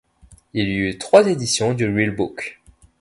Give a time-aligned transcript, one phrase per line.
[0.53, 2.59] Il y eut trois éditions du Real Book.